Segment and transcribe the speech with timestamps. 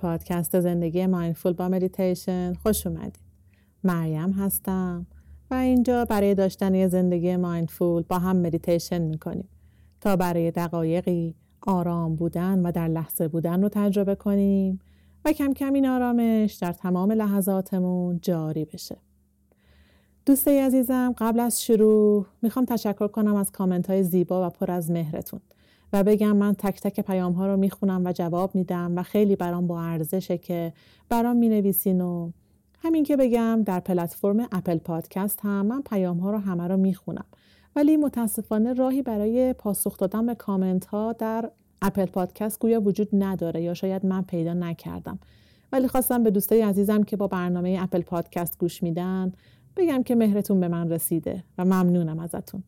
[0.00, 3.18] پادکست زندگی مایندفول با مدیتیشن خوش اومدید.
[3.84, 5.06] مریم هستم
[5.50, 9.48] و اینجا برای داشتن یه زندگی مایندفول با هم مدیتیشن می‌کنیم
[10.00, 11.34] تا برای دقایقی
[11.66, 14.80] آرام بودن و در لحظه بودن رو تجربه کنیم
[15.24, 18.96] و کم کم این آرامش در تمام لحظاتمون جاری بشه.
[20.26, 24.90] دوسته عزیزم قبل از شروع می‌خوام تشکر کنم از کامنت های زیبا و پر از
[24.90, 25.40] مهرتون
[25.92, 29.66] و بگم من تک تک پیام ها رو می‌خونم و جواب میدم و خیلی برام
[29.66, 30.72] با ارزشه که
[31.08, 32.30] برام می‌نویسین و
[32.78, 37.24] همین که بگم در پلتفرم اپل پادکست هم من پیام ها رو همه رو می‌خونم.
[37.76, 41.50] ولی متاسفانه راهی برای پاسخ دادن به کامنت ها در
[41.82, 45.18] اپل پادکست گویا وجود نداره یا شاید من پیدا نکردم.
[45.72, 49.32] ولی خواستم به دوستای عزیزم که با برنامه اپل پادکست گوش میدن
[49.76, 52.62] بگم که مهرتون به من رسیده و ممنونم ازتون.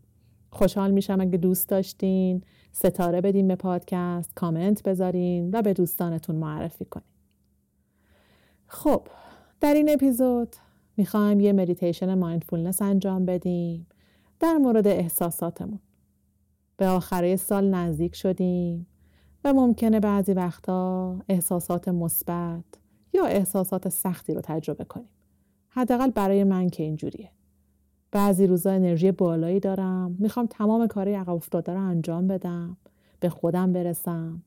[0.51, 2.43] خوشحال میشم اگه دوست داشتین.
[2.73, 7.07] ستاره بدین به پادکست کامنت بذارین و به دوستانتون معرفی کنین.
[8.67, 9.07] خب
[9.61, 10.57] در این اپیزود
[10.97, 13.87] می‌خوایم یه مدیتیشن مایندفولنس انجام بدیم
[14.41, 15.81] در مورد احساساتمون.
[16.77, 18.87] به آخره سال نزدیک شدیم
[19.45, 22.65] و ممکنه بعضی وقتا احساسات مثبت
[23.13, 25.09] یا احساسات سختی رو تجربه کنیم.
[25.69, 27.31] حداقل برای من که اینجوریه.
[28.13, 30.17] بعضی روزا انرژی بالایی دارم.
[30.19, 32.77] می‌خوام تمام کارهای عقب افتاده رو انجام بدم.
[33.21, 34.43] به خودم برسم.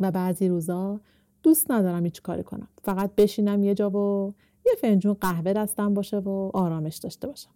[0.00, 1.00] و بعضی روزا
[1.42, 2.68] دوست ندارم هیچ کاری کنم.
[2.82, 4.34] فقط بشینم یه جا و
[4.66, 7.50] یه فنجون قهوه دستم باشه و آرامش داشته باشم.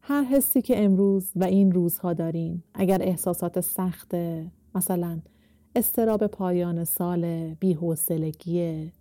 [0.00, 5.20] هر حسی که امروز و این روزها دارین اگر احساسات سخته مثلا
[5.76, 8.92] استراب پایان سال بی‌حوصلگی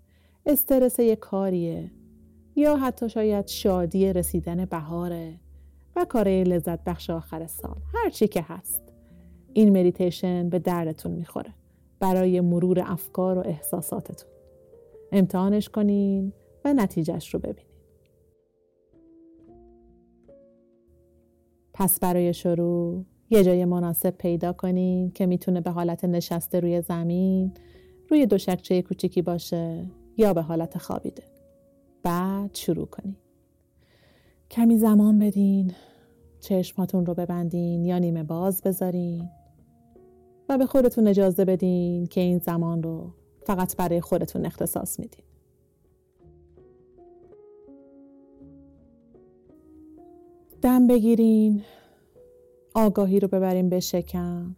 [0.46, 1.92] استرس یه کاریه
[2.58, 5.34] یا حتی شاید شادی رسیدن بهاره
[5.96, 8.82] و کاره لذت بخش آخر سال هر چی که هست.
[9.54, 11.54] این مدیتیشن به دردتون می‌خوره.
[12.00, 14.30] برای مرور افکار و احساساتتون.
[15.12, 16.34] امتحانش کنین
[16.66, 17.74] و نتیجهش رو ببینین.
[21.74, 27.52] پس برای شروع یه جای مناسب پیدا کنین که می‌تونه به حالت نشسته روی زمین
[28.10, 29.86] روی دو شکچه کوچیکی باشه
[30.18, 31.37] یا به حالت خوابیده.
[32.08, 33.16] بعد شروع کنین
[34.52, 35.72] کمی زمان بدین
[36.40, 39.30] چشماتون رو ببندین یا نیمه باز بذارین
[40.50, 43.14] و به خودتون اجازه بدین که این زمان رو
[43.46, 45.26] فقط برای خودتون اختصاص میدین.
[50.62, 51.64] دم بگیرین
[52.74, 54.56] آگاهی رو ببریم به شکم.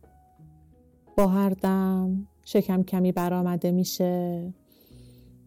[1.17, 4.53] با هر دم شکم کمی برآمده میشه.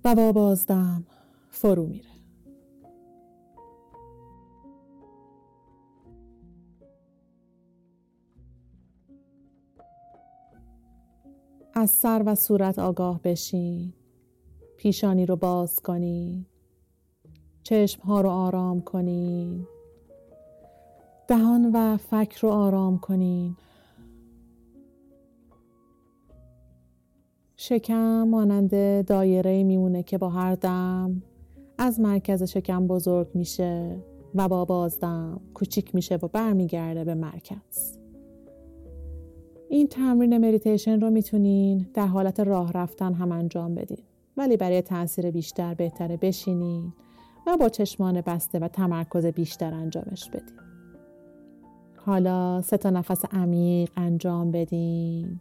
[0.05, 1.07] و با بازدم.
[1.53, 2.11] فرو میره.
[11.75, 13.93] از سر و صورت آگاه بشین.
[14.77, 16.47] پیشانی رو باز کنین.
[17.63, 19.67] چشم ها رو آرام کنین.
[21.29, 23.57] دهان و فکر رو آرام کنین.
[27.57, 31.23] شکم مانند دایره میمونه که با هر دم
[31.83, 33.97] از مرکز شکم بزرگ میشه
[34.35, 37.99] و با بازدم کوچیک میشه و برمیگرده به مرکز.
[39.69, 44.03] این تمرین مدیتیشن رو می‌تونین در حالت راه رفتن هم انجام بدین.
[44.37, 46.93] ولی برای تاثیر بیشتر بهتره بشینین
[47.47, 50.57] و با چشمان بسته و تمرکز بیشتر انجامش بدین.
[51.97, 55.41] حالا سه تا نفس عمیق انجام بدین.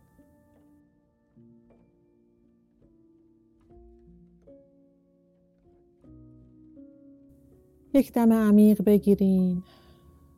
[7.94, 9.64] یک دم عمیق بگیرین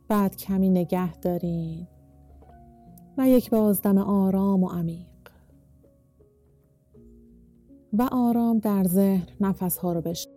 [0.07, 1.87] بعد کمی نگه دارین
[3.17, 5.07] و یک بازدم آرام و عمیق.
[7.93, 10.27] و آرام در ذهن نفس ها رو بش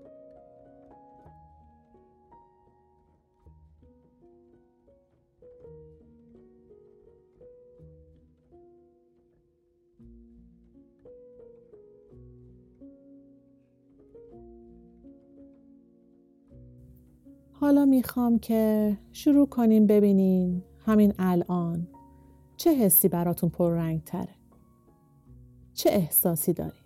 [17.61, 21.89] حالا می‌خوام که شروع کنیم ببینین همین الان
[22.57, 24.35] چه حسی براتون پررنگ تره؟
[25.75, 26.83] چه احساسی دارین؟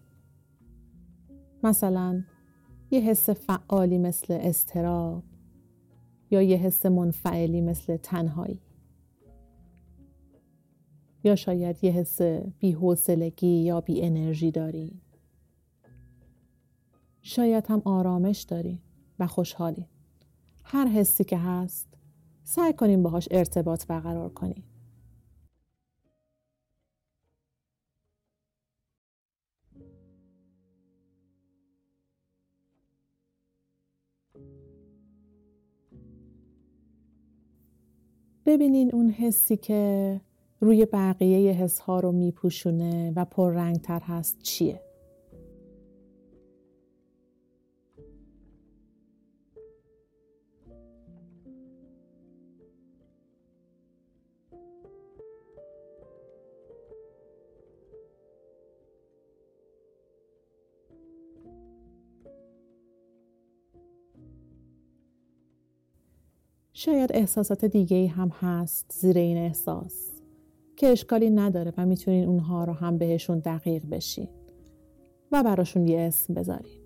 [1.62, 2.22] مثلا
[2.90, 5.22] یه حس فعالی مثل استراب
[6.30, 8.60] یا یه حس منفعلی مثل تنهایی
[11.24, 12.22] یا شاید یه حس
[12.58, 15.00] بی‌حوصلگی یا بی انرژی داری
[17.22, 18.82] شاید هم آرامش داری
[19.18, 19.86] و خوشحالی
[20.72, 21.88] هر حسی که هست
[22.44, 24.64] سعی کنیم باهاش ارتباط برقرار کنیم.
[38.46, 40.20] ببینین اون حسی که
[40.60, 44.89] روی بقیه حسها رو میپوشونه و پررنگتر هست چیه؟
[66.80, 70.10] شاید احساسات دیگه هم هست زیر این احساس
[70.76, 74.28] که اشکالی نداره و می‌تونین اونها رو هم بهشون دقیق بشین
[75.32, 76.79] و براشون یه اسم بذارین.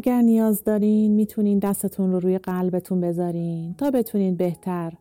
[0.00, 4.92] اگر نیاز دارین می‌تونین دستتون رو روی قلبتون بذارین تا بتونین بهتر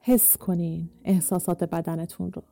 [0.00, 2.42] حس کنین احساسات بدنتون رو.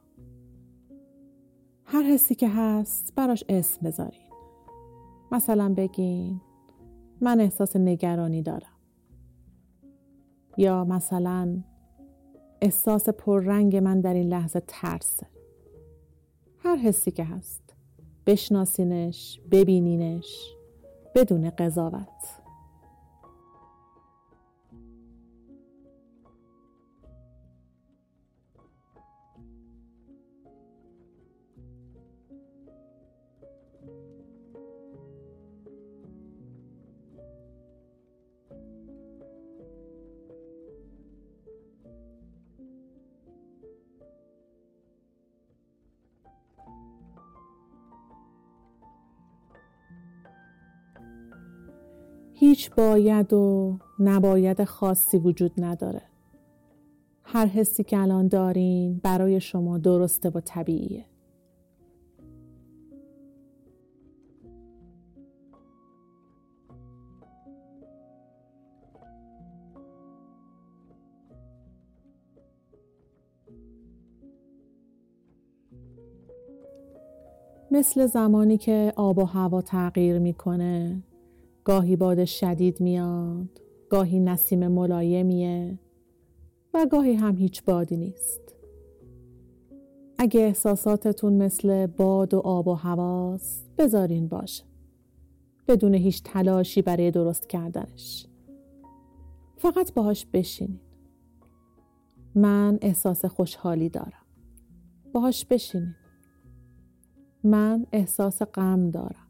[1.84, 4.30] هر حسی که هست براش اسم بذارین.
[5.32, 6.40] مثلا بگین
[7.20, 8.78] من احساس نگرانی دارم.
[10.56, 11.62] یا مثلا
[12.60, 15.26] احساس پررنگ من در این لحظه ترسه.
[16.58, 17.74] هر حسی که هست
[18.26, 20.54] بشناسینش ببینینش.
[21.14, 22.41] بدون قضاوت.
[52.42, 56.02] هیچ باید و نباید خاصی وجود نداره.
[57.22, 61.04] هر حسی که الان دارین برای شما درسته و طبیعیه.
[77.70, 81.02] مثل زمانی که آب و هوا تغییر می‌کنه
[81.64, 83.60] گاهی باد شدید میاد
[83.90, 85.78] گاهی نسیم ملایمیه
[86.74, 88.40] و گاهی هم هیچ بادی نیست.
[90.18, 94.64] اگه احساساتتون مثل باد و آب و هواست بذارین باشه.
[95.68, 98.26] بدون هیچ تلاشی برای درست کردنش.
[99.56, 100.80] فقط باهاش بشینین.
[102.34, 104.26] من احساس خوشحالی دارم.
[105.12, 105.94] باهاش بشینین.
[107.44, 109.26] من احساس غم دارم.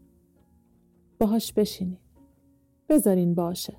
[1.18, 2.01] باهاش بشینین.
[2.92, 3.76] بذارین باشه.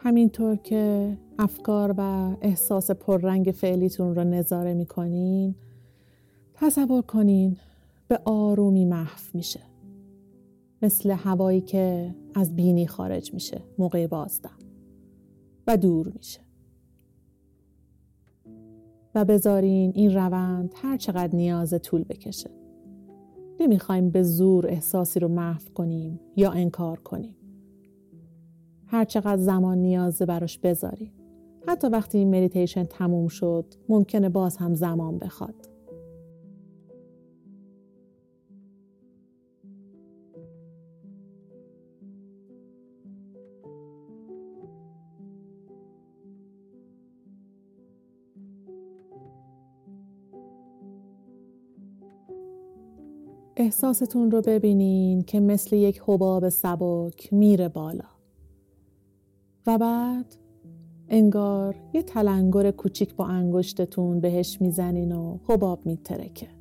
[0.00, 2.00] همینطور که افکار و
[2.40, 5.54] احساس پررنگ فعلیتون رو نظاره می‌کنین
[6.54, 7.56] تصور کنین
[8.08, 9.60] به آرومی محو میشه.
[10.82, 14.58] مثل هوایی که از بینی خارج میشه موقع بازدم.
[15.66, 16.40] و دور میشه.
[19.14, 22.50] و بذارین این روند هر چقدر نیاز طول بکشه.
[23.60, 27.37] نمی‌خوایم به زور احساسی رو محو کنیم یا انکار کنیم.
[28.90, 31.12] هر چقدر زمان نیازه براش بذارید.
[31.66, 35.54] حتی وقتی این مدیتیشن تموم شد ممکنه باز هم زمان بخواد.
[53.56, 58.17] احساستون رو ببینین که مثل یک حباب سبک میره بالا.
[59.68, 60.34] و بعد
[61.08, 66.57] انگار یه تلنگر کوچیک با انگشتتون بهش می‌زنین و حباب میترکه.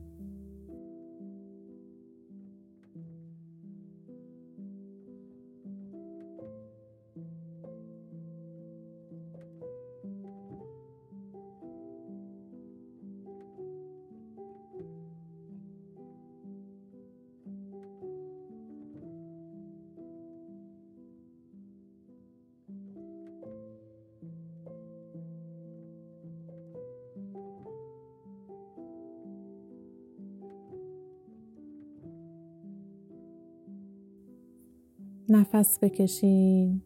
[35.29, 36.81] نفس بکشین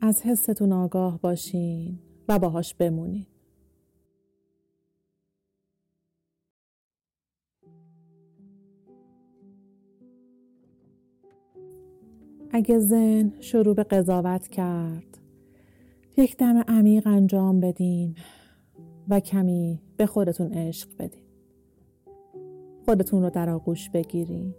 [0.00, 1.98] از حستون آگاه باشین
[2.28, 3.26] و باهاش بمونین.
[12.52, 15.18] اگه ذهن شروع به قضاوت کرد
[16.16, 18.14] یک دم عمیق انجام بدین
[19.08, 21.24] و کمی به خودتون عشق بدین.
[22.84, 24.54] خودتون رو در آغوش بگیرین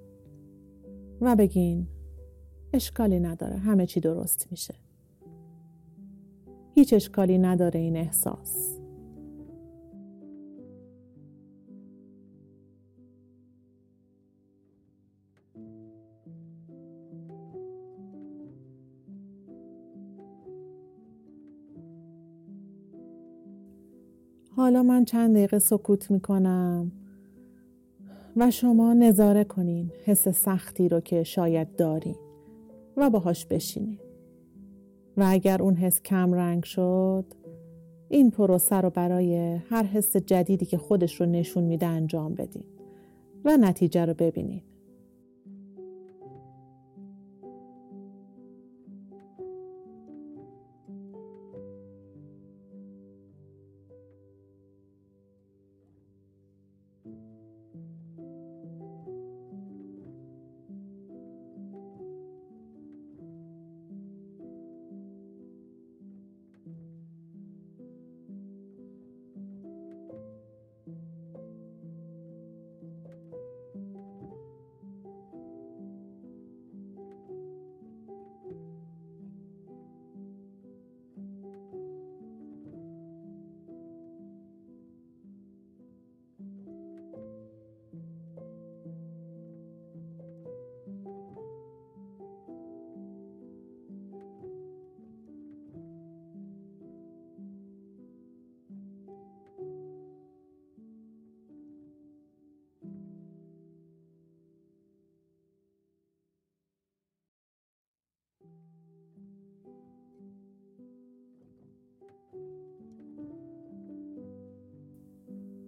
[1.22, 1.88] و بگین
[2.74, 3.58] اشکالی نداره.
[3.58, 4.74] همه چی درست میشه.
[6.76, 8.78] هیچ اشکالی نداره این احساس.
[24.56, 26.92] حالا من چند دقیقه سکوت می‌کنم
[28.38, 32.16] و شما نظاره کنین حس سختی رو که شاید دارین.
[32.98, 34.00] و باهاش بشینین
[35.18, 37.26] و اگر اون حس کم رنگ شد
[38.10, 39.36] این پروسه رو برای
[39.70, 42.64] هر حس جدیدی که خودش رو نشون میده انجام بدین
[43.46, 44.62] و نتیجه رو ببینین.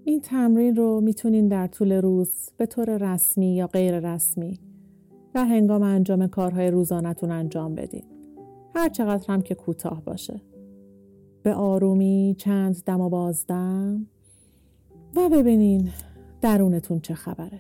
[0.05, 4.59] این تمرین رو می‌تونین در طول روز به طور رسمی یا غیر رسمی
[5.33, 8.03] در هنگام انجام کارهای روزانتون انجام بدین.
[8.75, 10.41] هر چقدر هم که کوتاه باشه.
[11.43, 14.05] به آرومی چند دم و بازدم
[15.15, 15.89] و ببینین
[16.41, 17.59] درونتون چه خبره.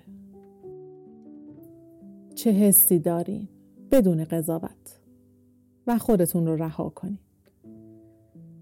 [2.35, 3.47] چه حسی دارین
[3.91, 4.99] بدون قضاوت
[5.87, 7.19] و خودتون رو رها کنین.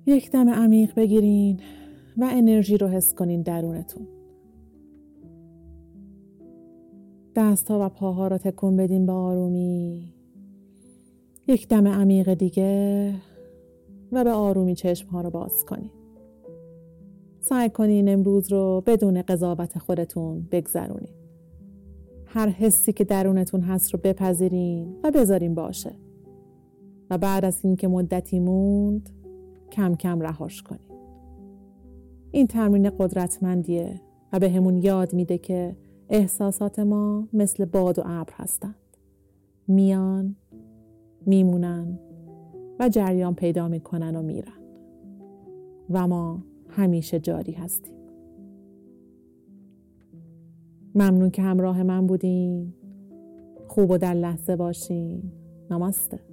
[0.06, 1.60] یک دم عمیق بگیرین
[2.18, 4.08] و انرژی رو حس کنین درونتون.
[7.36, 10.14] دست ها و پاها رو تکون بدین به آرومی.
[11.48, 13.14] یک دم عمیق دیگه
[14.12, 15.92] و به آرومی چشم ها رو باز کنین.
[17.40, 21.14] سعی کنین امروز رو بدون قضاوت خودتون بگذرونین.
[22.26, 25.92] هر حسی که درونتون هست رو بپذیرین و بذارین باشه.
[27.10, 29.10] و بعد از اینکه مدتی موند
[29.72, 30.91] کم کم رهاش کنین.
[32.32, 34.02] این تمرین قدرتمندیه
[34.34, 35.76] و به همون یاد میده که
[36.10, 38.76] احساسات ما مثل باد و ابر هستند.
[39.68, 40.36] میان،
[41.26, 42.00] میمونن
[42.80, 44.62] و جریان پیدا می‌کنن و میرن.
[45.90, 47.94] و ما همیشه جاری هستیم.
[50.96, 52.74] ممنون که همراه من بودین.
[53.68, 55.24] خوب و در لحظه باشین.
[55.72, 56.31] نماسته.